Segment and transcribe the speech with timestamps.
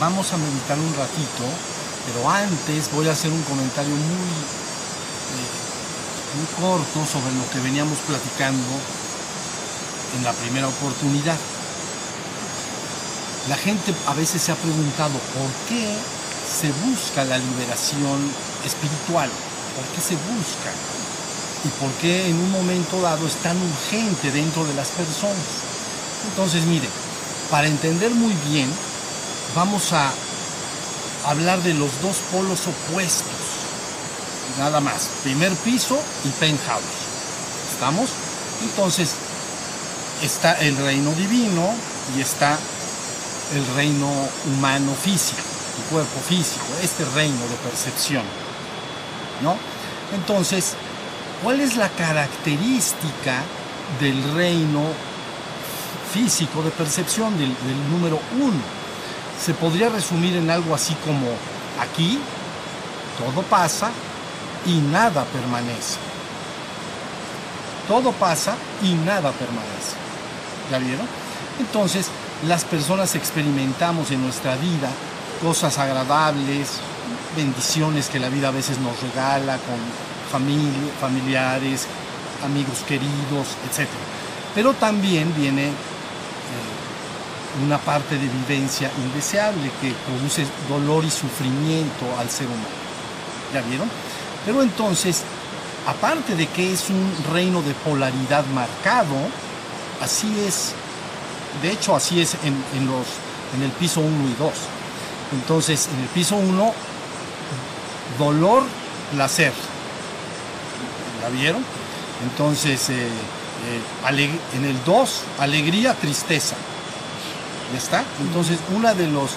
[0.00, 1.42] Vamos a meditar un ratito,
[2.06, 4.30] pero antes voy a hacer un comentario muy,
[5.34, 5.50] eh,
[6.38, 8.62] muy corto sobre lo que veníamos platicando
[10.16, 11.36] en la primera oportunidad.
[13.48, 15.90] La gente a veces se ha preguntado por qué
[16.46, 18.22] se busca la liberación
[18.64, 19.28] espiritual,
[19.74, 20.70] por qué se busca
[21.64, 25.66] y por qué en un momento dado es tan urgente dentro de las personas.
[26.30, 26.86] Entonces, mire,
[27.50, 28.70] para entender muy bien,
[29.58, 30.12] vamos a
[31.26, 33.26] hablar de los dos polos opuestos.
[34.56, 36.84] Nada más, primer piso y penthouse.
[37.72, 38.08] ¿Estamos?
[38.62, 39.14] Entonces,
[40.22, 41.74] está el reino divino
[42.16, 42.56] y está
[43.52, 44.08] el reino
[44.46, 45.42] humano físico,
[45.78, 48.22] el cuerpo físico, este reino de percepción.
[49.42, 49.56] ¿No?
[50.14, 50.74] Entonces,
[51.42, 53.42] ¿cuál es la característica
[53.98, 54.84] del reino
[56.12, 58.77] físico de percepción, del, del número uno?
[59.44, 61.26] Se podría resumir en algo así como
[61.80, 62.18] aquí
[63.18, 63.90] todo pasa
[64.66, 65.98] y nada permanece.
[67.86, 69.96] Todo pasa y nada permanece.
[70.70, 71.06] ¿Ya vieron?
[71.58, 72.08] Entonces,
[72.46, 74.90] las personas experimentamos en nuestra vida
[75.42, 76.68] cosas agradables,
[77.36, 79.78] bendiciones que la vida a veces nos regala con
[80.30, 81.86] familia, familiares,
[82.44, 83.88] amigos queridos, etc.
[84.54, 85.70] Pero también viene
[87.64, 92.68] una parte de vivencia indeseable que produce dolor y sufrimiento al ser humano.
[93.52, 93.88] ¿Ya vieron?
[94.44, 95.22] Pero entonces,
[95.86, 99.14] aparte de que es un reino de polaridad marcado,
[100.02, 100.72] así es,
[101.62, 103.06] de hecho así es en, en los,
[103.56, 104.52] en el piso 1 y 2.
[105.32, 106.72] Entonces, en el piso 1,
[108.18, 108.62] dolor,
[109.12, 109.52] placer.
[111.22, 111.64] ¿La vieron?
[112.30, 113.08] Entonces, eh,
[113.66, 116.56] eh, en el 2, alegría, tristeza.
[117.72, 118.04] ¿Ya está?
[118.20, 119.30] Entonces, uno de los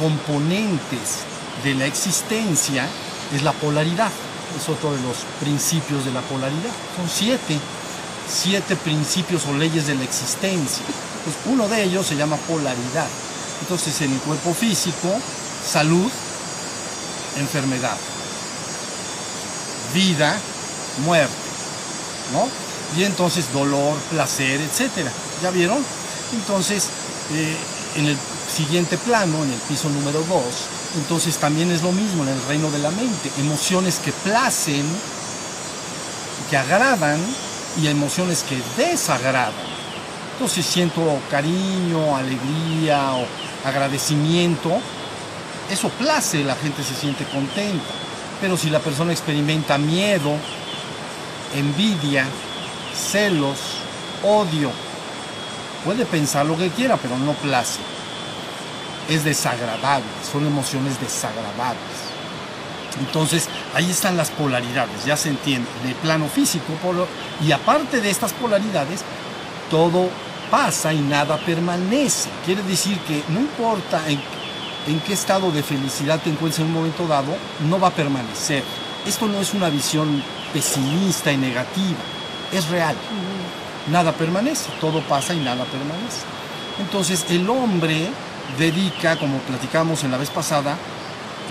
[0.00, 1.24] componentes
[1.62, 2.86] de la existencia
[3.34, 4.10] es la polaridad.
[4.56, 6.72] Es otro de los principios de la polaridad.
[6.96, 7.58] Son siete,
[8.28, 10.84] siete principios o leyes de la existencia.
[11.24, 13.06] Pues uno de ellos se llama polaridad.
[13.60, 15.08] Entonces, en el cuerpo físico,
[15.64, 16.10] salud,
[17.36, 17.96] enfermedad,
[19.94, 20.36] vida,
[21.04, 21.32] muerte,
[22.32, 22.48] ¿no?
[22.98, 25.12] Y entonces dolor, placer, etcétera.
[25.42, 25.84] ¿Ya vieron?
[26.32, 26.88] Entonces,
[27.34, 27.56] eh,
[27.96, 28.16] en el
[28.54, 30.28] siguiente plano, en el piso número 2,
[30.96, 33.30] entonces también es lo mismo en el reino de la mente.
[33.38, 34.86] Emociones que placen,
[36.50, 37.20] que agradan
[37.80, 39.52] y emociones que desagradan.
[40.32, 43.26] Entonces siento cariño, alegría o
[43.64, 44.80] agradecimiento,
[45.70, 47.84] eso place, la gente se siente contenta.
[48.40, 50.32] Pero si la persona experimenta miedo,
[51.54, 52.24] envidia,
[52.94, 53.58] celos,
[54.22, 54.70] odio,
[55.84, 57.80] puede pensar lo que quiera, pero no place.
[59.08, 62.08] Es desagradable, son emociones desagradables.
[63.00, 66.72] Entonces, ahí están las polaridades, ya se entiende, en el plano físico,
[67.44, 69.02] y aparte de estas polaridades,
[69.70, 70.08] todo
[70.50, 72.28] pasa y nada permanece.
[72.44, 74.20] Quiere decir que no importa en,
[74.86, 77.36] en, qué estado de felicidad te encuentres en un momento dado,
[77.68, 78.62] no va a permanecer.
[79.06, 80.22] Esto no es una visión
[80.52, 81.98] pesimista y negativa,
[82.52, 82.96] es real.
[83.90, 86.20] Nada permanece, todo pasa y nada permanece.
[86.78, 88.08] Entonces el hombre
[88.58, 90.76] dedica, como platicamos en la vez pasada,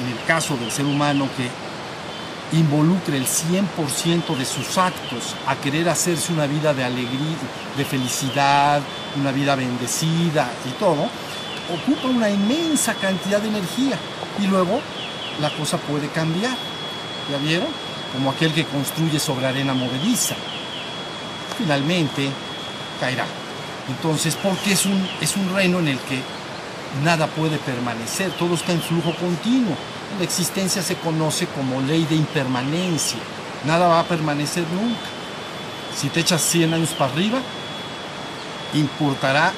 [0.02, 5.90] en el caso del ser humano que involucre el 100% de sus actos a querer
[5.90, 7.36] hacerse una vida de alegría,
[7.76, 8.82] de felicidad,
[9.18, 11.10] una vida bendecida y todo,
[11.74, 13.98] ocupa una inmensa cantidad de energía
[14.40, 14.80] y luego
[15.42, 16.56] la cosa puede cambiar.
[17.32, 17.68] ¿Ya vieron?
[18.14, 20.36] Como aquel que construye sobre arena movediza.
[21.58, 22.30] Finalmente
[23.00, 23.26] caerá.
[23.88, 26.22] Entonces, porque es un, es un reino en el que
[27.04, 29.76] nada puede permanecer, todo está en flujo continuo.
[30.18, 33.20] La existencia se conoce como ley de impermanencia.
[33.66, 35.00] Nada va a permanecer nunca.
[35.96, 37.40] Si te echas 100 años para arriba,
[38.74, 39.52] importará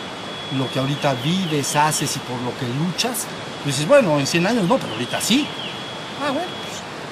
[0.57, 3.25] lo que ahorita vives, haces y por lo que luchas.
[3.63, 5.45] Pues dices, bueno, en 100 años no, pero ahorita sí.
[6.21, 6.47] Ah, bueno,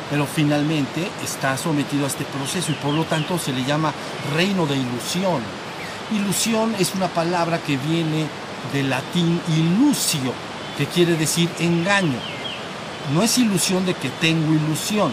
[0.10, 3.94] pero finalmente está sometido a este proceso y por lo tanto se le llama
[4.36, 5.42] reino de ilusión.
[6.12, 8.28] Ilusión es una palabra que viene
[8.74, 10.34] del latín ilusio,
[10.78, 12.20] que quiere decir engaño.
[13.14, 15.12] No es ilusión de que tengo ilusión.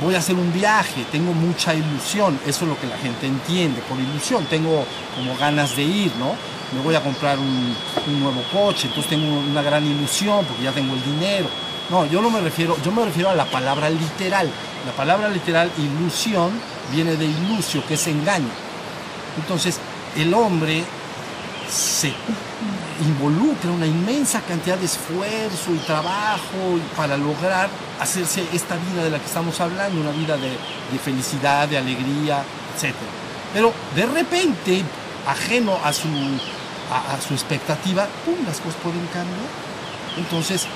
[0.00, 2.38] Voy a hacer un viaje, tengo mucha ilusión.
[2.46, 4.44] Eso es lo que la gente entiende por ilusión.
[4.46, 4.84] Tengo
[5.16, 6.36] como ganas de ir, ¿no?
[6.72, 7.74] Me voy a comprar un,
[8.06, 11.48] un nuevo coche, entonces tengo una gran ilusión porque ya tengo el dinero.
[11.90, 14.50] No, yo no me refiero, yo me refiero a la palabra literal.
[14.84, 16.50] La palabra literal ilusión
[16.92, 18.50] viene de ilusio, que es engaño.
[19.38, 19.78] Entonces,
[20.16, 20.84] el hombre
[21.70, 22.12] se
[23.00, 27.68] involucra una inmensa cantidad de esfuerzo y trabajo para lograr
[28.00, 30.50] hacerse esta vida de la que estamos hablando, una vida de,
[30.98, 32.42] felicidad, de alegría,
[32.76, 32.94] etc.
[33.54, 34.82] Pero de repente,
[35.26, 36.08] ajeno a su,
[36.90, 38.36] a, su expectativa, ¡pum!
[38.46, 39.48] las cosas pueden cambiar.
[40.16, 40.66] Entonces,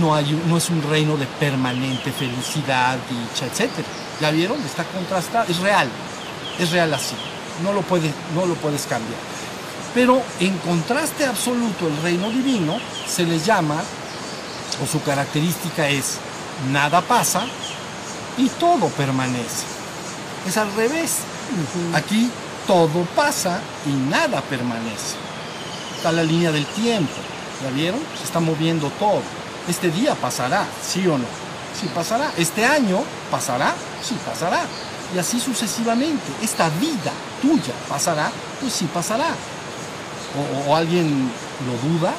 [0.00, 3.70] no, hay, no es un reino de permanente felicidad, dicha, etc.
[4.20, 4.60] ¿Ya vieron?
[4.62, 5.88] Está contrastado, es real,
[6.58, 7.14] es real así,
[7.62, 9.20] no lo, puede, no lo puedes cambiar.
[9.94, 13.82] Pero en contraste absoluto, el reino divino se le llama,
[14.82, 16.18] o su característica es,
[16.70, 17.46] nada pasa
[18.36, 19.66] y todo permanece.
[20.46, 21.18] Es al revés.
[21.94, 22.30] Aquí
[22.66, 25.16] todo pasa y nada permanece.
[25.96, 27.12] Está la línea del tiempo.
[27.62, 28.00] ¿Ya vieron?
[28.16, 29.22] Se está moviendo todo.
[29.68, 31.26] Este día pasará, sí o no.
[31.78, 32.32] Sí pasará.
[32.36, 34.62] Este año pasará, sí pasará.
[35.14, 36.32] Y así sucesivamente.
[36.42, 38.30] Esta vida tuya pasará,
[38.60, 39.28] pues sí pasará
[40.66, 41.30] o, alguien
[41.66, 42.12] lo duda,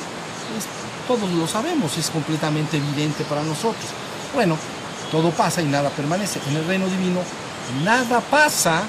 [0.52, 0.66] pues,
[1.08, 3.86] todos lo sabemos, es completamente evidente para nosotros.
[4.34, 4.58] Bueno,
[5.12, 6.40] todo pasa y nada permanece.
[6.48, 7.22] En el reino divino
[7.84, 8.84] nada pasa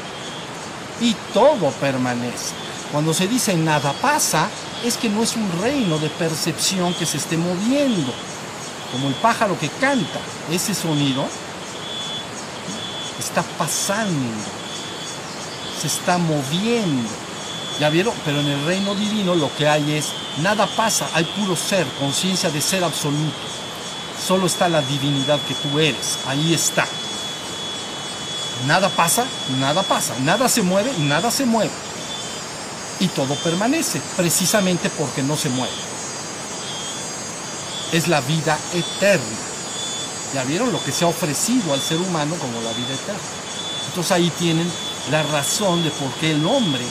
[1.01, 2.55] y todo permanece.
[2.93, 4.49] Cuando se dice nada pasa,
[4.85, 8.13] es que no es un reino de percepción que se esté moviendo,
[8.93, 10.21] como el pájaro que canta.
[10.51, 11.27] Ese sonido
[13.19, 14.35] está pasando,
[15.81, 17.09] se está moviendo
[17.81, 18.13] ¿Ya vieron?
[18.27, 20.09] Pero en el reino divino lo que hay es,
[20.43, 23.39] nada pasa, hay puro ser, conciencia de ser absoluto.
[24.23, 26.87] Solo está la divinidad que tú eres, ahí está.
[28.67, 29.25] Nada pasa,
[29.59, 31.71] nada pasa, nada se mueve, nada se mueve.
[32.99, 35.90] Y todo permanece, precisamente porque no se mueve.
[37.93, 39.39] Es la vida eterna.
[40.35, 43.21] ¿Ya vieron lo que se ha ofrecido al ser humano como la vida eterna?
[43.89, 44.71] Entonces ahí tienen
[45.11, 46.85] la razón de por qué el hombre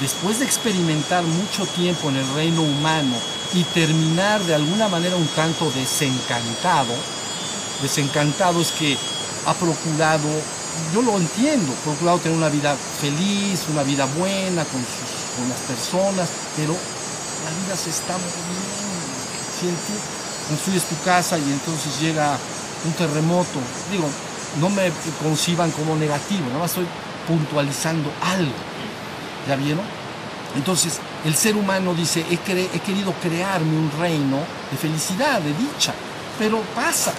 [0.00, 3.16] después de experimentar mucho tiempo en el reino humano
[3.52, 6.92] y terminar de alguna manera un tanto desencantado,
[7.82, 8.96] desencantado es que
[9.46, 10.28] ha procurado,
[10.92, 14.84] yo lo entiendo, procurado tener una vida feliz, una vida buena con,
[15.36, 18.74] con las personas, pero la vida se está moviendo.
[19.60, 20.23] ¿Sientes?
[20.48, 22.36] Construyes tu casa y entonces llega
[22.84, 23.58] un terremoto.
[23.90, 24.08] Digo,
[24.60, 24.90] no me
[25.22, 26.86] conciban como negativo, nada más estoy
[27.26, 28.52] puntualizando algo
[29.48, 29.84] ¿Ya vieron?
[30.56, 34.38] Entonces, el ser humano dice, he, he querido crearme un reino
[34.70, 35.92] de felicidad, de dicha,
[36.38, 37.12] pero pasa.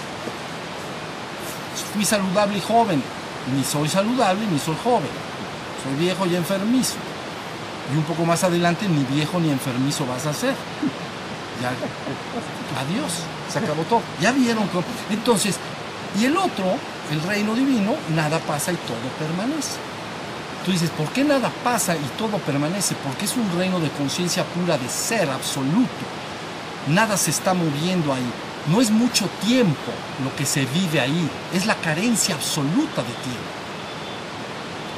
[1.94, 3.02] Fui saludable y joven,
[3.54, 5.10] ni soy saludable ni soy joven.
[5.84, 6.94] Soy viejo y enfermizo.
[7.94, 10.54] Y un poco más adelante, ni viejo ni enfermizo vas a ser.
[11.62, 11.70] Ya,
[12.80, 13.12] adiós,
[13.52, 14.02] se acabó todo.
[14.20, 14.68] Ya vieron.
[15.10, 15.56] Entonces,
[16.18, 16.76] y el otro,
[17.10, 19.78] el reino divino, nada pasa y todo permanece.
[20.64, 22.96] Tú dices, ¿por qué nada pasa y todo permanece?
[23.04, 26.04] Porque es un reino de conciencia pura, de ser absoluto.
[26.88, 28.32] Nada se está moviendo ahí.
[28.66, 29.92] No es mucho tiempo
[30.24, 33.56] lo que se vive ahí, es la carencia absoluta de tiempo.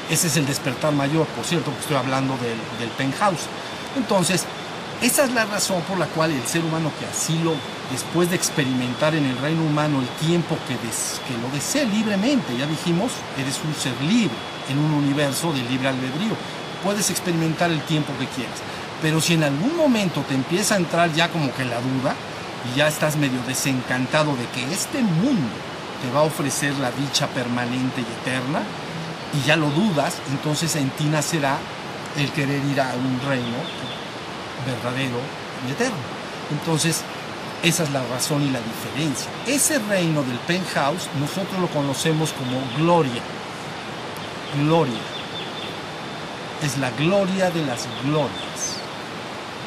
[0.08, 3.42] Ese es el despertar mayor, por cierto, porque estoy hablando del, penthouse.
[3.94, 4.44] Entonces,
[5.00, 7.54] esa es la razón por la cual el ser humano que así lo,
[7.92, 12.66] después de experimentar en el reino humano el tiempo que, que lo desee libremente, ya
[12.66, 14.34] dijimos, eres un ser libre
[14.68, 16.34] en un universo de libre albedrío.
[16.82, 18.58] Puedes experimentar el tiempo que quieras.
[19.00, 22.16] Pero si en algún momento te empieza a entrar ya como que la duda
[22.72, 25.54] y ya estás medio desencantado de que este mundo
[26.02, 28.62] te va a ofrecer la dicha permanente y eterna,
[29.32, 31.58] y ya lo dudas, entonces en ti nacerá
[32.16, 33.58] el querer ir a un reino
[34.66, 35.18] verdadero
[35.66, 35.96] y eterno.
[36.50, 37.02] Entonces,
[37.62, 39.30] esa es la razón y la diferencia.
[39.46, 43.22] Ese reino del penthouse nosotros lo conocemos como gloria
[44.54, 44.98] gloria.
[46.62, 48.78] Es la gloria de las glorias.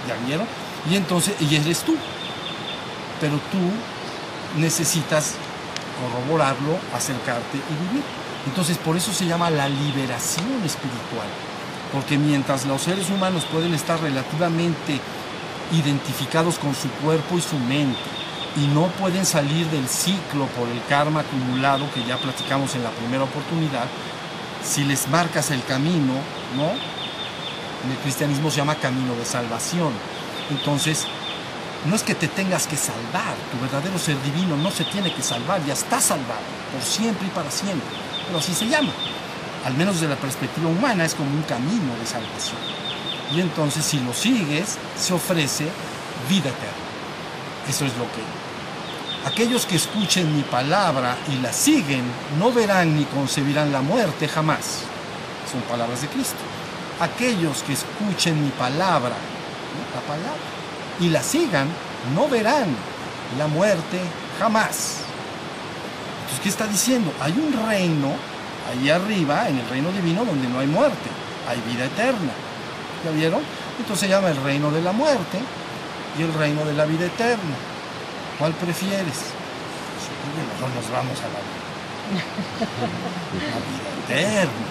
[0.07, 0.48] ¿Ya vieron?
[0.89, 1.95] Y entonces, y eres tú.
[3.19, 5.36] Pero tú necesitas
[6.01, 8.03] corroborarlo, acercarte y vivir.
[8.48, 11.27] Entonces, por eso se llama la liberación espiritual.
[11.91, 15.00] Porque mientras los seres humanos pueden estar relativamente
[15.71, 18.00] identificados con su cuerpo y su mente,
[18.55, 22.89] y no pueden salir del ciclo por el karma acumulado que ya platicamos en la
[22.91, 23.86] primera oportunidad,
[24.63, 26.13] si les marcas el camino,
[26.55, 26.69] ¿no?
[27.83, 29.91] En el cristianismo se llama camino de salvación.
[30.50, 31.07] Entonces,
[31.86, 35.24] no es que te tengas que salvar, tu verdadero ser divino no se tiene que
[35.24, 37.88] salvar, ya está salvado, por siempre y para siempre.
[38.27, 38.91] Pero así se llama.
[39.65, 42.58] Al menos desde la perspectiva humana es como un camino de salvación.
[43.34, 45.65] Y entonces si lo sigues, se ofrece
[46.30, 47.70] vida eterna.
[47.70, 48.22] Eso es lo que
[49.24, 52.03] Aquellos que escuchen mi palabra y la siguen
[52.39, 54.82] no verán ni concebirán la muerte jamás.
[55.51, 56.39] Son palabras de Cristo.
[57.00, 59.15] Aquellos que escuchen mi palabra
[59.94, 60.41] la palabra,
[61.00, 61.68] y la sigan,
[62.15, 62.68] no verán
[63.38, 64.00] la muerte
[64.39, 64.98] jamás.
[66.22, 67.12] Entonces, ¿qué está diciendo?
[67.20, 68.13] Hay un reino
[68.72, 71.10] ahí arriba, en el reino divino, donde no hay muerte,
[71.48, 72.32] hay vida eterna.
[73.04, 73.42] ¿Ya vieron?
[73.80, 75.40] Entonces se llama el reino de la muerte
[76.18, 77.56] y el reino de la vida eterna.
[78.38, 79.34] ¿Cuál prefieres?
[80.32, 81.62] Nosotros nos vamos a la vida.
[83.51, 84.68] La vida eterna.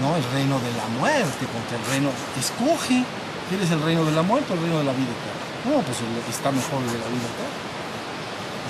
[0.00, 3.04] No, el reino de la muerte, porque el reino escoge.
[3.48, 5.38] ¿Quieres el reino de la muerte o el reino de la vida eterna?
[5.64, 7.58] No, pues está mejor el de la vida eterna.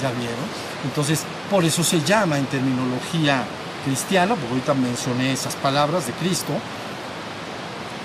[0.03, 0.47] ¿Ya vieron?
[0.85, 3.45] Entonces, por eso se llama en terminología
[3.85, 6.53] cristiana, porque ahorita mencioné esas palabras de Cristo,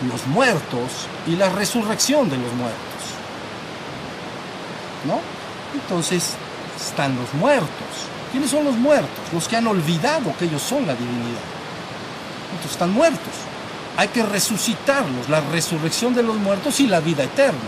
[0.08, 2.82] los muertos y la resurrección de los muertos.
[5.06, 5.20] ¿No?
[5.74, 6.36] Entonces,
[6.80, 7.70] están los muertos.
[8.32, 9.24] ¿Quiénes son los muertos?
[9.32, 11.42] Los que han olvidado que ellos son la divinidad.
[12.52, 13.34] Entonces están muertos.
[13.96, 17.60] Hay que resucitarlos, la resurrección de los muertos y la vida eterna.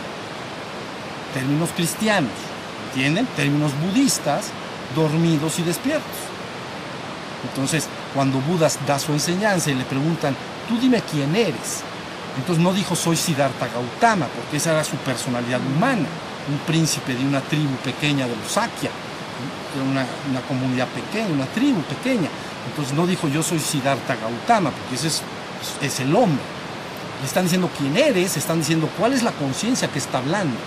[1.34, 2.32] Términos cristianos,
[2.90, 3.28] ¿entienden?
[3.36, 4.46] Términos budistas,
[4.96, 6.25] dormidos y despiertos.
[7.50, 10.36] Entonces, cuando Buda da su enseñanza y le preguntan,
[10.68, 11.84] tú dime quién eres.
[12.38, 16.06] Entonces no dijo soy Siddhartha Gautama, porque esa era su personalidad humana,
[16.50, 18.92] un príncipe de una tribu pequeña de los Sakya,
[19.90, 22.30] una, una comunidad pequeña, una tribu pequeña.
[22.70, 25.24] Entonces no dijo yo soy Siddhartha Gautama, porque ese es,
[25.82, 26.44] es el hombre.
[27.22, 30.58] Le están diciendo quién eres, están diciendo cuál es la conciencia que está hablando.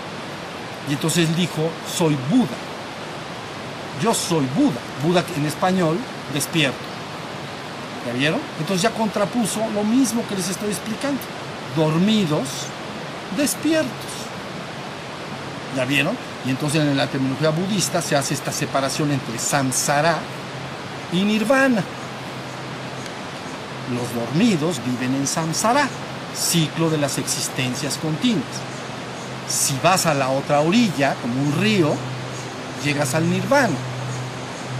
[0.89, 2.57] Y entonces él dijo, soy Buda.
[4.01, 4.79] Yo soy Buda.
[5.03, 5.97] Buda en español,
[6.33, 6.77] despierto.
[8.05, 8.39] ¿Ya vieron?
[8.59, 11.19] Entonces ya contrapuso lo mismo que les estoy explicando.
[11.75, 12.47] Dormidos,
[13.37, 13.89] despiertos.
[15.75, 16.17] ¿Ya vieron?
[16.45, 20.17] Y entonces en la terminología budista se hace esta separación entre samsara
[21.11, 21.83] y nirvana.
[23.93, 25.87] Los dormidos viven en samsara,
[26.35, 28.45] ciclo de las existencias continuas.
[29.47, 31.95] Si vas a la otra orilla, como un río,
[32.83, 33.75] llegas al nirvana.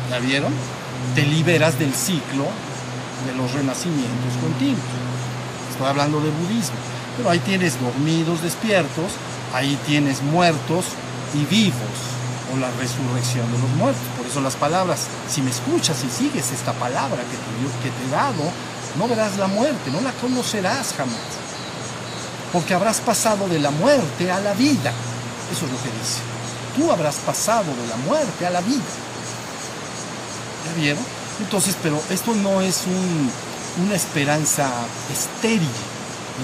[0.10, 0.53] ¿Ya vieron?
[1.15, 2.46] Te liberas del ciclo
[3.25, 4.84] de los renacimientos continuos.
[5.72, 6.77] Estoy hablando de budismo.
[7.17, 9.12] Pero ahí tienes dormidos, despiertos,
[9.53, 10.86] ahí tienes muertos,
[11.34, 11.98] y vivos
[12.53, 14.03] o la resurrección de los muertos.
[14.17, 18.10] Por eso las palabras, si me escuchas y sigues esta palabra que que te he
[18.10, 18.43] dado,
[18.98, 21.38] no verás la muerte, no la conocerás jamás.
[22.51, 24.91] Porque habrás pasado de la muerte a la vida.
[25.51, 26.22] Eso es lo que dice.
[26.75, 28.81] Tú habrás pasado de la muerte a la vida.
[31.39, 32.83] Entonces, pero esto no es
[33.83, 34.69] una esperanza
[35.11, 35.69] estéril.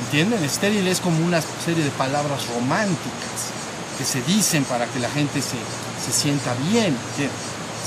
[0.06, 0.44] ¿Entienden?
[0.44, 3.56] Estéril es como una serie de palabras románticas
[3.98, 6.96] que se dicen para que la gente se, sienta bien,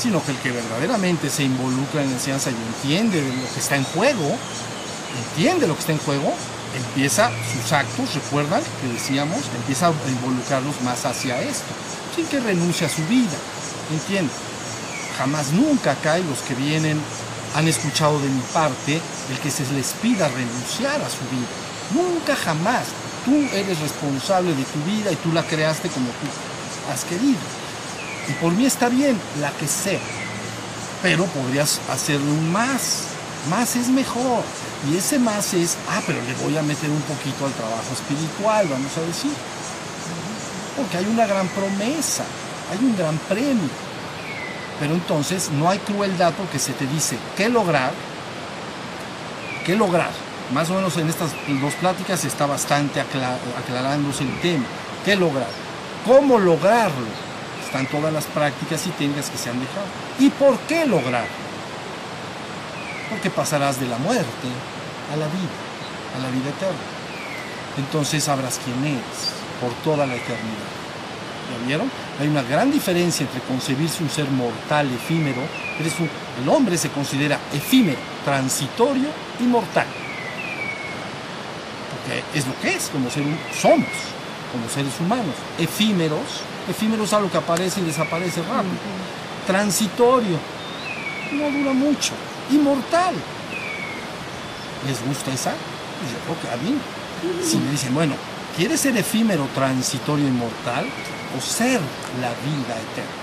[0.00, 3.76] sino que el que verdaderamente se involucra en la enseñanza y entiende lo que está
[3.76, 4.36] en juego,
[5.28, 6.32] entiende lo que está en juego,
[6.74, 11.72] empieza sus actos, recuerdan que decíamos, empieza a involucrarlos más hacia esto,
[12.16, 13.36] sin que renuncie a su vida,
[13.92, 14.32] entiende.
[15.18, 17.00] Jamás nunca acá y los que vienen
[17.56, 21.48] han escuchado de mi parte el que se les pida renunciar a su vida.
[21.92, 22.84] Nunca jamás.
[23.24, 27.40] Tú eres responsable de tu vida y tú la creaste como tú has querido.
[28.28, 29.98] Y por mí está bien, la que sea.
[31.02, 33.08] Pero podrías hacerlo un más.
[33.50, 34.44] Más es mejor.
[34.88, 38.68] Y ese más es, ah, pero le voy a meter un poquito al trabajo espiritual,
[38.68, 39.32] vamos a decir.
[40.76, 42.24] Porque hay una gran promesa,
[42.70, 43.87] hay un gran premio.
[44.80, 47.92] Pero entonces no hay crueldad porque se te dice qué lograr,
[49.64, 50.10] qué lograr
[50.52, 54.64] más o menos en estas dos pláticas está bastante aclarándose el tema.
[55.04, 55.48] ¿Qué lograr?
[56.06, 57.06] ¿Cómo lograrlo?
[57.64, 59.86] Están todas las prácticas y técnicas que se han dejado.
[60.18, 61.26] ¿Y por qué lograr?
[63.10, 64.48] Porque pasarás de la muerte
[65.12, 65.58] a la vida,
[66.16, 66.78] a la vida eterna.
[67.76, 70.68] Entonces sabrás quién eres por toda la eternidad.
[71.52, 71.90] ¿Ya vieron?
[72.18, 75.42] Hay una gran diferencia entre concebirse un ser mortal, efímero.
[76.42, 79.08] el hombre se considera efímero, transitorio
[79.38, 79.86] y mortal
[82.34, 83.24] es lo que es, como ser,
[83.60, 83.86] somos,
[84.52, 88.74] como seres humanos, efímeros, efímeros a lo que aparece y desaparece rápido,
[89.46, 90.38] transitorio,
[91.32, 92.12] no dura mucho,
[92.50, 93.14] inmortal.
[94.86, 95.50] ¿Les gusta esa?
[95.50, 96.78] Pues yo creo que a mí.
[97.42, 98.14] Si me dicen, bueno,
[98.58, 100.84] ¿quieres ser efímero, transitorio, inmortal
[101.36, 101.80] o ser
[102.20, 103.18] la vida eterna?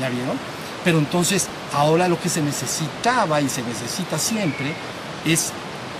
[0.00, 0.36] ¿Ya vieron?
[0.84, 4.74] Pero entonces, ahora lo que se necesitaba y se necesita siempre
[5.24, 5.52] es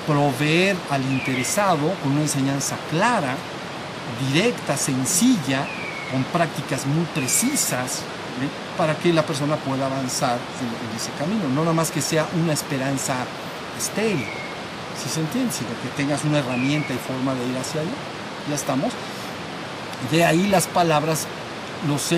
[0.07, 3.37] proveer al interesado con una enseñanza clara,
[4.29, 5.67] directa, sencilla,
[6.11, 8.03] con prácticas muy precisas,
[8.77, 11.49] para que la persona pueda avanzar en, ese camino.
[11.49, 13.15] No nada más que sea una esperanza
[13.79, 14.27] estéril,
[15.03, 18.16] si se entiende, sino que tengas una herramienta y forma de ir hacia allá.
[18.49, 18.93] Ya estamos.
[20.11, 21.27] De ahí las palabras,
[21.89, 22.13] los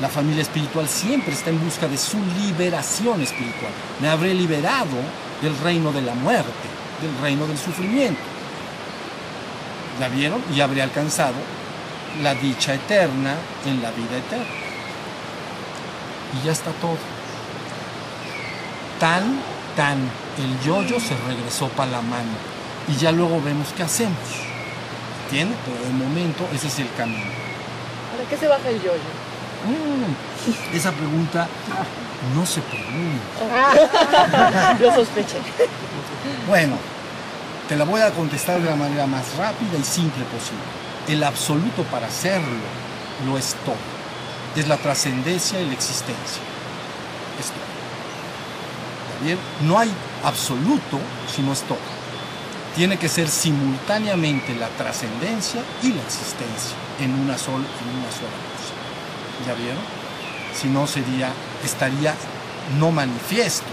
[0.00, 3.72] la familia espiritual siempre está en busca de su liberación espiritual.
[4.00, 4.96] Me habré liberado
[5.42, 6.68] del reino de la muerte,
[7.00, 8.20] del reino del sufrimiento.
[10.00, 10.42] ¿La vieron?
[10.54, 11.34] Y habré alcanzado
[12.22, 13.34] la dicha eterna
[13.66, 14.46] en la vida eterna.
[16.34, 16.98] Y ya está todo.
[19.00, 19.40] Tan,
[19.76, 19.98] tan,
[20.38, 22.30] el yoyo se regresó para la mano.
[22.88, 24.47] Y ya luego vemos qué hacemos.
[25.28, 25.58] ¿Entiendes?
[25.66, 27.30] Pero de momento ese es el camino.
[28.16, 29.10] ¿Para qué se baja el yoyo?
[29.66, 30.14] Mm,
[30.74, 31.46] esa pregunta
[32.34, 33.74] no se pregunta.
[34.80, 35.36] Lo sospeché.
[36.46, 36.78] Bueno,
[37.68, 40.64] te la voy a contestar de la manera más rápida y simple posible.
[41.06, 42.64] El absoluto para hacerlo
[43.26, 43.76] lo es todo.
[44.56, 46.40] Es la trascendencia y la existencia.
[47.38, 47.68] Es todo.
[49.12, 49.38] ¿Está bien?
[49.60, 49.92] No hay
[50.24, 50.98] absoluto
[51.34, 51.97] si no es todo.
[52.78, 58.38] Tiene que ser simultáneamente la trascendencia y la existencia en una, sola, en una sola
[58.54, 59.48] cosa.
[59.48, 59.82] ¿Ya vieron?
[60.54, 61.32] Si no sería,
[61.64, 62.14] estaría
[62.78, 63.66] no manifiesto.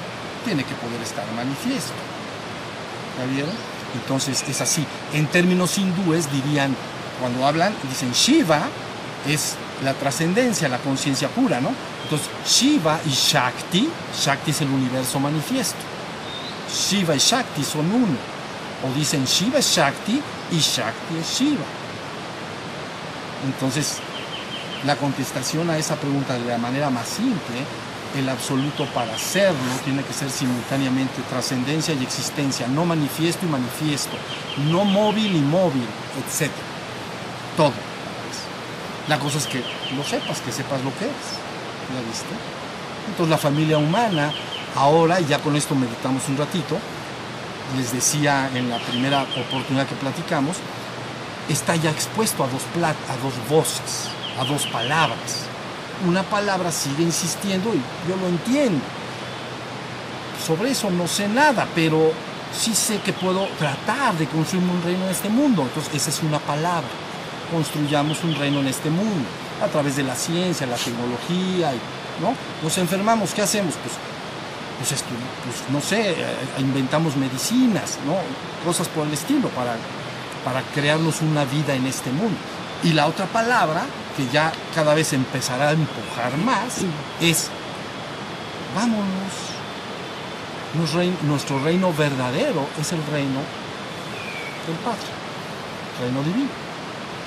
[0.44, 1.94] Tiene que poder estar manifiesto.
[3.20, 3.54] ¿Ya vieron?
[3.94, 4.84] Entonces es así.
[5.14, 6.76] En términos hindúes dirían,
[7.22, 8.64] cuando hablan, dicen Shiva
[9.28, 11.70] es la trascendencia, la conciencia pura, ¿no?
[12.06, 13.88] Entonces Shiva y Shakti,
[14.20, 15.78] Shakti es el universo manifiesto.
[16.90, 18.35] Shiva y Shakti son uno.
[18.86, 21.66] O dicen Shiva es Shakti y Shakti es Shiva.
[23.46, 23.98] Entonces,
[24.86, 27.58] la contestación a esa pregunta de la manera más simple,
[28.16, 34.16] el absoluto para hacerlo tiene que ser simultáneamente trascendencia y existencia, no manifiesto y manifiesto,
[34.70, 35.88] no móvil y móvil,
[36.20, 36.52] etc.
[37.58, 37.74] Todo.
[39.08, 39.64] La cosa es que
[39.96, 41.26] lo sepas, que sepas lo que es.
[41.94, 42.34] ¿Ya viste?
[43.08, 44.32] Entonces la familia humana,
[44.76, 46.78] ahora, y ya con esto meditamos un ratito,
[47.78, 50.58] les decía en la primera oportunidad que platicamos,
[51.50, 55.46] está ya expuesto a dos, plat- a dos voces, a dos palabras.
[56.08, 58.84] Una palabra sigue insistiendo y yo lo entiendo.
[60.46, 62.12] Sobre eso no sé nada, pero
[62.58, 65.64] sí sé que puedo tratar de construir un reino en este mundo.
[65.64, 66.88] Entonces, esa es una palabra.
[67.52, 69.26] Construyamos un reino en este mundo
[69.64, 71.72] a través de la ciencia, la tecnología,
[72.22, 72.36] ¿no?
[72.62, 73.74] Nos enfermamos, ¿qué hacemos?
[73.76, 73.96] Pues,
[74.78, 76.26] pues, pues, no sé, eh,
[76.60, 78.18] inventamos medicinas, ¿no?
[78.66, 79.76] Cosas por el estilo para,
[80.44, 82.38] para crearnos una vida en este mundo.
[82.84, 83.86] Y la otra palabra,
[84.18, 86.78] que ya cada vez empezará a empujar más,
[87.22, 87.50] es
[88.76, 89.56] vámonos.
[91.24, 93.40] Nuestro reino verdadero es el reino
[94.68, 95.08] del Padre,
[96.02, 96.50] reino divino.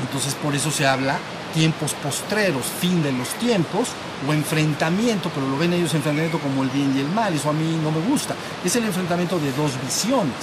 [0.03, 1.19] Entonces por eso se habla
[1.55, 3.89] tiempos postreros, fin de los tiempos,
[4.29, 7.53] o enfrentamiento, pero lo ven ellos enfrentamiento como el bien y el mal, eso a
[7.53, 8.35] mí no me gusta.
[8.65, 10.35] Es el enfrentamiento de dos visiones,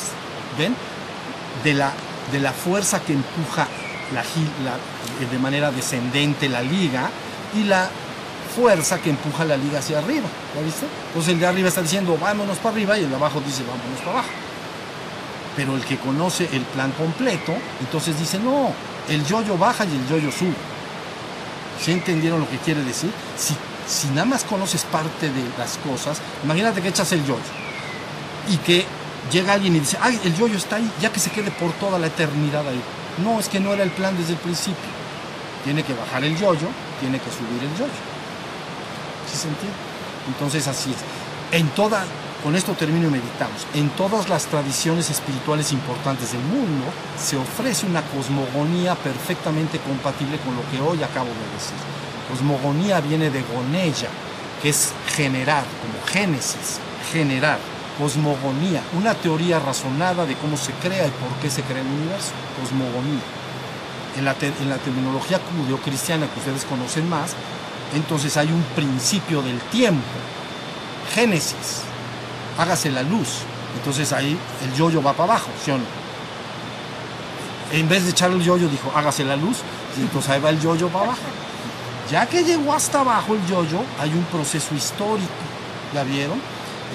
[0.57, 0.75] ¿ven?
[1.63, 1.91] De la,
[2.31, 3.67] de la fuerza que empuja
[4.13, 4.23] la,
[4.63, 4.77] la-
[5.31, 7.09] de manera descendente la liga
[7.55, 7.89] y la
[8.55, 10.85] fuerza que empuja la liga hacia arriba, ¿ya viste?
[11.07, 13.99] Entonces el de arriba está diciendo vámonos para arriba y el de abajo dice vámonos
[13.99, 14.29] para abajo.
[15.55, 18.71] Pero el que conoce el plan completo, entonces dice no,
[19.09, 20.53] el yoyo baja y el yoyo sube.
[21.81, 23.11] ¿Sí entendieron lo que quiere decir?
[23.37, 23.55] Si,
[23.87, 27.41] si nada más conoces parte de las cosas, imagínate que echas el yoyo
[28.49, 28.85] y que
[29.31, 31.99] llega alguien y dice, ay, el yoyo está ahí, ya que se quede por toda
[31.99, 32.81] la eternidad ahí.
[33.23, 34.95] No, es que no era el plan desde el principio.
[35.63, 36.67] Tiene que bajar el yoyo,
[36.99, 37.91] tiene que subir el yoyo.
[39.31, 39.77] ¿Sí se entiende?
[40.27, 41.57] Entonces así es.
[41.57, 42.03] En toda,
[42.45, 43.65] con esto termino y meditamos.
[43.73, 46.85] En todas las tradiciones espirituales importantes del mundo
[47.19, 51.73] se ofrece una cosmogonía perfectamente compatible con lo que hoy acabo de decir.
[52.29, 54.09] Cosmogonía viene de goneya,
[54.61, 56.77] que es generar, como génesis,
[57.11, 57.57] generar.
[57.97, 62.29] Cosmogonía, una teoría razonada de cómo se crea y por qué se crea el universo.
[62.61, 63.23] Cosmogonía.
[64.19, 67.31] En la, te- en la terminología judeocristiana que ustedes conocen más,
[67.95, 70.03] entonces hay un principio del tiempo.
[71.13, 71.81] Génesis,
[72.57, 73.39] hágase la luz.
[73.77, 75.83] Entonces ahí el yoyo va para abajo, ¿sí o no?
[77.71, 79.57] En vez de echar el yoyo, dijo, hágase la luz,
[79.97, 81.21] y entonces ahí va el yoyo para abajo.
[82.09, 85.33] Ya que llegó hasta abajo el yoyo, hay un proceso histórico,
[85.93, 86.39] ¿la vieron?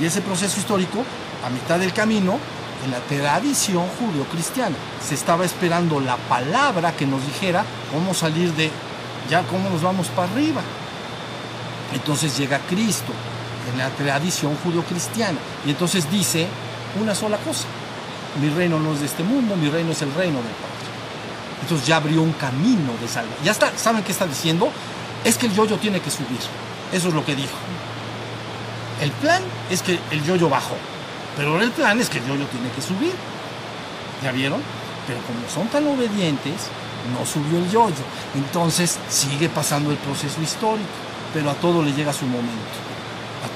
[0.01, 1.05] Y ese proceso histórico,
[1.45, 2.39] a mitad del camino,
[2.85, 8.71] en la tradición judeocristiana, se estaba esperando la palabra que nos dijera cómo salir de,
[9.29, 10.63] ya cómo nos vamos para arriba.
[11.93, 13.13] Entonces llega Cristo
[13.71, 16.47] en la tradición judeocristiana y entonces dice
[17.01, 17.67] una sola cosa,
[18.41, 20.81] mi reino no es de este mundo, mi reino es el reino del Padre.
[21.63, 23.45] Entonces ya abrió un camino de salvación.
[23.45, 24.71] Ya está, ¿saben qué está diciendo?
[25.25, 26.39] Es que el yoyo tiene que subir.
[26.93, 27.57] Eso es lo que dijo.
[29.01, 30.77] El plan es que el yoyo bajó,
[31.37, 33.13] pero el plan es que el yoyo tiene que subir.
[34.23, 34.61] ¿Ya vieron?
[35.07, 36.69] Pero como son tan obedientes,
[37.13, 38.05] no subió el yoyo.
[38.35, 40.89] Entonces sigue pasando el proceso histórico,
[41.33, 42.77] pero a todo le llega su momento,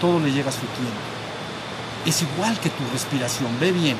[0.04, 1.00] todo le llega su tiempo.
[2.04, 3.96] Es igual que tu respiración, ve bien.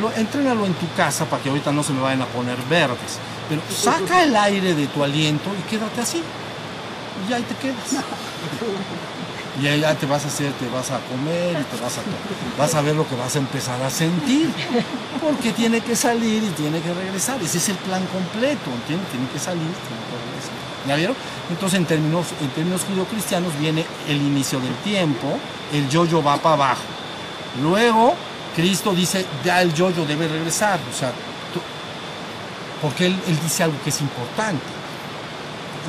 [0.00, 3.18] Lo, entrénalo en tu casa para que ahorita no se me vayan a poner verdes,
[3.46, 6.22] pero saca el aire de tu aliento y quédate así.
[7.28, 8.04] Y ahí te quedas.
[9.62, 12.02] Y ahí ya te vas a hacer, te vas a comer y te vas a
[12.58, 14.50] vas a ver lo que vas a empezar a sentir.
[15.22, 17.40] Porque tiene que salir y tiene que regresar.
[17.40, 19.08] Ese es el plan completo, ¿entiendes?
[19.12, 20.13] Tiene que salir, tiene que.
[20.86, 21.16] ¿Ya vieron?
[21.50, 25.38] Entonces en términos, en términos judio-cristianos viene el inicio del tiempo,
[25.72, 26.82] el yoyo va para abajo.
[27.62, 28.14] Luego
[28.54, 30.78] Cristo dice, ya el yoyo debe regresar.
[30.92, 31.12] O sea,
[32.82, 34.64] porque él, él dice algo que es importante.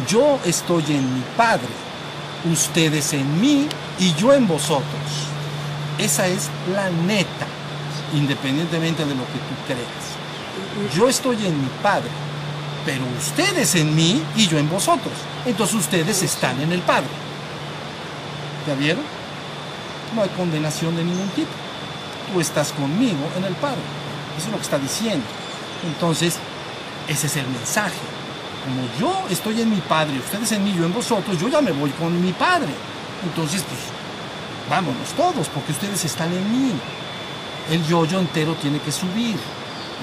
[0.07, 1.85] Yo estoy en mi Padre
[2.51, 3.67] ustedes en mí
[3.99, 4.85] y yo en vosotros.
[5.97, 7.47] Esa es la neta,
[8.13, 10.95] independientemente de lo que tú creas.
[10.95, 12.09] Yo estoy en mi Padre,
[12.85, 15.13] pero ustedes en mí y yo en vosotros.
[15.45, 17.09] Entonces ustedes están en el Padre.
[18.67, 19.03] ¿Ya vieron?
[20.15, 21.51] No hay condenación de ningún tipo.
[22.31, 23.81] Tú estás conmigo en el Padre.
[24.37, 25.25] Eso es lo que está diciendo.
[25.85, 26.37] Entonces,
[27.07, 28.15] ese es el mensaje
[28.65, 31.71] como yo estoy en mi Padre, ustedes en mí, yo en vosotros, yo ya me
[31.71, 32.73] voy con mi Padre.
[33.23, 33.79] Entonces, pues,
[34.69, 36.71] vámonos todos, porque ustedes están en mí.
[37.69, 39.35] El yo-yo entero tiene que subir.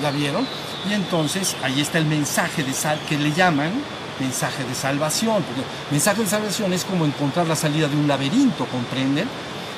[0.00, 0.46] ¿La vieron?
[0.88, 3.72] Y entonces ahí está el mensaje de sal que le llaman
[4.20, 5.42] mensaje de salvación.
[5.42, 9.28] Porque mensaje de salvación es como encontrar la salida de un laberinto, ¿comprenden?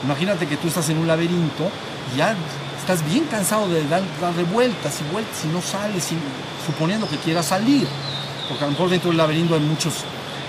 [0.02, 1.70] Imagínate que tú estás en un laberinto
[2.14, 2.34] y ya
[2.78, 6.08] estás bien cansado de dar, darle vueltas y vueltas y no sales,
[6.66, 7.86] suponiendo que quieras salir
[8.48, 9.94] porque a lo mejor dentro del laberinto hay muchos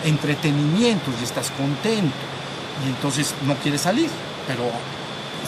[0.04, 2.16] entretenimientos y estás contento
[2.86, 4.10] y entonces no quieres salir,
[4.48, 4.64] pero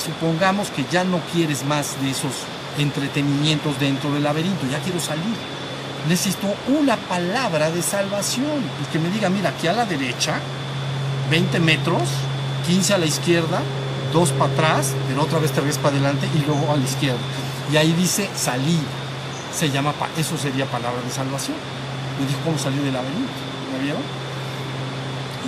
[0.04, 2.32] supongamos que ya no quieres más de esos
[2.78, 5.36] entretenimientos dentro del laberinto, ya quiero salir.
[6.08, 10.40] Necesito una palabra de salvación y que me diga, mira, aquí a la derecha,
[11.30, 12.04] 20 metros,
[12.68, 13.62] 15 a la izquierda,
[14.13, 17.20] dos para atrás, pero otra vez te ves para adelante y luego a la izquierda.
[17.72, 18.80] Y ahí dice salir.
[19.54, 21.56] Se llama, eso sería palabra de salvación
[22.20, 23.32] me dijo cómo salir del laberinto.
[23.74, 24.02] ¿Me vieron?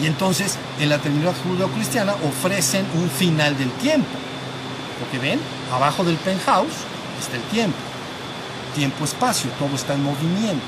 [0.02, 4.08] Y entonces, en la terminología judeo-cristiana ofrecen un final del tiempo.
[5.00, 5.40] Porque ven,
[5.74, 6.86] abajo del penthouse
[7.20, 7.78] está el tiempo.
[8.76, 10.66] Tiempo-espacio, todo está en movimiento.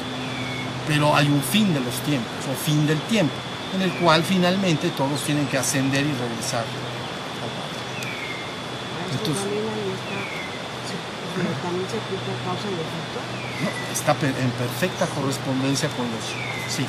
[0.87, 3.33] Pero hay un fin de los tiempos, o fin del tiempo,
[3.75, 6.65] en el cual finalmente todos tienen que ascender y regresar
[9.11, 9.45] Entonces,
[11.31, 13.41] y efecto
[13.93, 16.25] está en perfecta correspondencia con los
[16.73, 16.85] sí.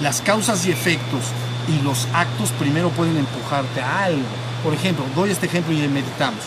[0.00, 1.22] Las causas y efectos
[1.68, 4.26] y los actos primero pueden empujarte a algo.
[4.62, 6.40] Por ejemplo, doy este ejemplo y meditamos.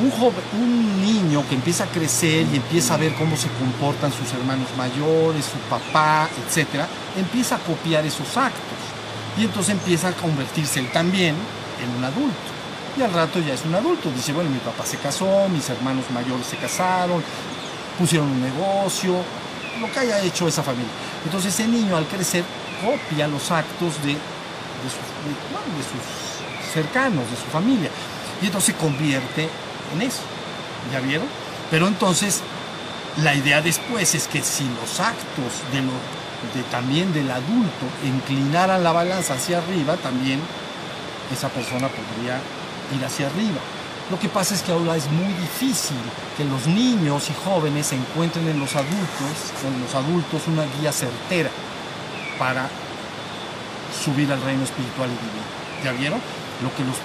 [0.00, 4.32] Un, un niño que empieza a crecer y empieza a ver cómo se comportan sus
[4.32, 8.78] hermanos mayores, su papá, etc., empieza a copiar esos actos.
[9.36, 11.34] Y entonces empieza a convertirse él también
[11.82, 12.52] en un adulto.
[12.96, 14.10] Y al rato ya es un adulto.
[14.10, 17.22] Dice, bueno, mi papá se casó, mis hermanos mayores se casaron,
[17.98, 19.16] pusieron un negocio,
[19.80, 20.90] lo que haya hecho esa familia.
[21.24, 22.44] Entonces ese niño al crecer
[22.84, 24.20] copia los actos de, sus,
[26.72, 27.90] cercanos, de su familia.
[28.40, 29.48] Y entonces se convierte
[29.92, 30.22] en eso.
[30.92, 31.26] ¿Ya vieron?
[31.70, 32.42] Pero entonces
[33.22, 35.80] la idea después es que si los actos de,
[36.58, 40.40] de también del adulto inclinaran la balanza hacia arriba, también
[41.32, 42.40] esa persona podría
[42.96, 43.60] ir hacia arriba.
[44.10, 45.96] Lo que pasa es que ahora es muy difícil
[46.36, 51.50] que los niños y jóvenes encuentren en los adultos, en los adultos una guía certera
[52.38, 52.68] para
[54.04, 55.84] subir al reino espiritual y divino.
[55.84, 56.20] ¿Ya vieron?
[56.62, 56.96] Lo que los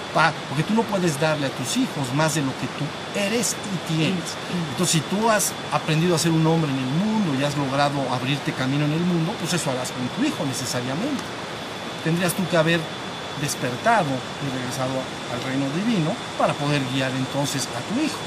[0.48, 2.84] porque tú no puedes darle a tus hijos más de lo que tú
[3.18, 4.34] eres y tienes.
[4.70, 8.02] Entonces, si tú has aprendido a ser un hombre en el mundo y has logrado
[8.12, 11.22] abrirte camino en el mundo, pues eso harás con tu hijo necesariamente.
[12.04, 12.80] Tendrías tú que haber
[13.40, 14.94] despertado y regresado
[15.32, 18.18] al reino divino para poder guiar entonces a tu hijo.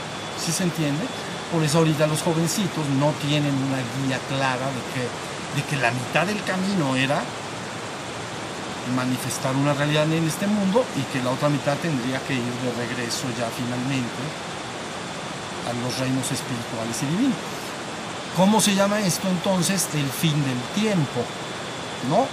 [0.43, 1.03] ¿Sí se entiende?
[1.51, 5.91] Por eso ahorita los jovencitos no tienen una guía clara de que, de que la
[5.91, 7.21] mitad del camino era
[8.95, 12.71] manifestar una realidad en este mundo y que la otra mitad tendría que ir de
[12.87, 14.21] regreso ya finalmente
[15.69, 17.37] a los reinos espirituales y divinos.
[18.35, 19.87] ¿Cómo se llama esto entonces?
[19.93, 21.21] El fin del tiempo,
[22.09, 22.25] ¿no?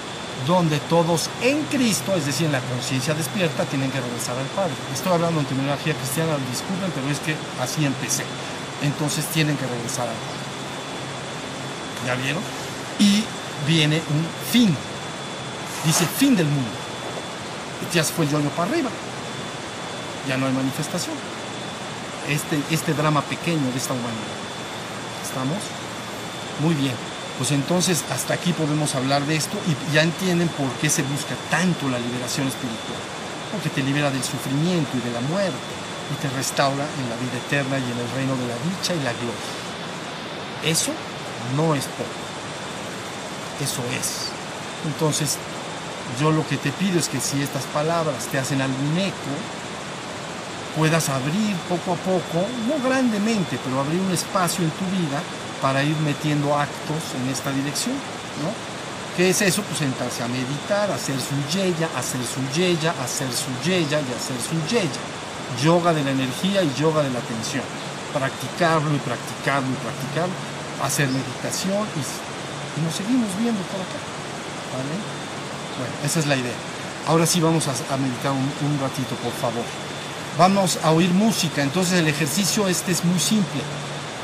[0.46, 4.72] donde todos en Cristo, es decir, en la conciencia despierta, tienen que regresar al Padre.
[4.94, 8.24] Estoy hablando en terminología cristiana, disculpen, pero es que así empecé.
[8.82, 10.38] Entonces tienen que regresar al Padre.
[12.06, 12.42] ¿Ya vieron?
[12.98, 13.24] Y
[13.66, 14.76] viene un fin.
[15.84, 16.70] Dice fin del mundo.
[17.92, 18.90] Ya se fue el yoyo para arriba.
[20.26, 21.16] Ya no hay manifestación.
[22.28, 24.38] Este, este drama pequeño de esta humanidad.
[25.24, 25.58] ¿Estamos?
[26.60, 26.94] Muy bien.
[27.38, 31.36] pues entonces hasta aquí podemos hablar de esto y ya entienden por qué se busca
[31.50, 32.98] tanto la liberación espiritual.
[33.52, 35.56] Porque te libera del sufrimiento y de la muerte
[36.10, 39.04] y te restaura en la vida eterna y en el reino de la dicha y
[39.04, 39.48] la gloria.
[40.64, 40.92] Eso
[41.56, 42.18] no es poco.
[43.62, 44.28] Eso es.
[44.86, 45.38] Entonces,
[46.20, 49.34] yo lo que te pido es que si estas palabras te hacen algún eco,
[50.76, 55.20] puedas abrir poco a poco, no grandemente, pero abrir un espacio en tu vida
[55.60, 57.96] para ir metiendo actos en esta dirección,
[58.42, 58.78] ¿no?
[59.16, 59.62] ¿Qué es eso?
[59.62, 64.38] Pues sentarse a meditar, hacer su yeya, hacer su yeya, hacer su yeya y hacer
[64.38, 65.02] su yeya.
[65.60, 67.64] Yoga de la energía y yoga de la atención.
[68.14, 70.34] Practicarlo y practicarlo y practicarlo,
[70.84, 73.98] hacer meditación y, y nos seguimos viendo por acá.
[74.70, 75.27] ¿Vale?
[75.78, 76.52] Bueno, esa es la idea.
[77.06, 79.64] Ahora sí vamos a, meditar un, un ratito, por favor.
[80.36, 83.60] Vamos a oír música, entonces el ejercicio este es muy simple.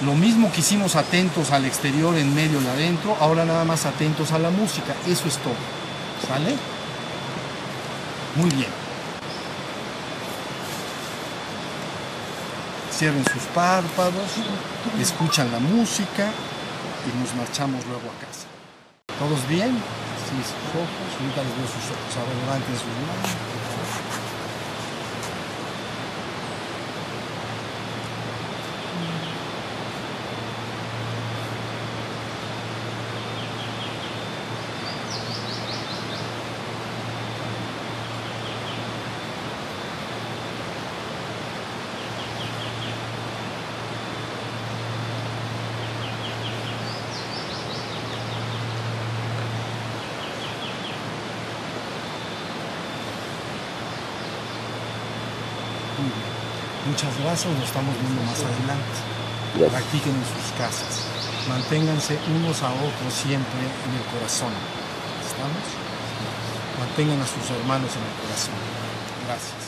[0.02, 4.32] Lo mismo que hicimos atentos al exterior, en medio y adentro, ahora nada más atentos
[4.32, 4.94] a la música.
[5.06, 5.54] Eso es todo.
[6.28, 6.56] ¿Sale?
[8.36, 8.70] Muy bien.
[12.92, 14.30] Cierren sus párpados,
[15.00, 16.30] escuchan la música
[17.06, 18.46] y nos marchamos luego a casa.
[19.18, 19.76] ¿Todos bien?
[20.24, 20.88] Sus ojos.
[21.20, 22.16] Ahorita les veo sus ojos.
[22.16, 23.30] Ahora levanten sus manos.
[55.96, 56.83] Muy bien.
[56.94, 58.94] Muchas gracias, nos estamos viendo más adelante.
[59.58, 59.82] Gracias.
[59.82, 61.02] Practiquen en sus casas.
[61.48, 64.52] Manténganse unos a otros siempre en el corazón.
[65.26, 65.66] ¿Estamos?
[66.78, 68.54] Mantengan a sus hermanos en el corazón.
[69.26, 69.63] Gracias.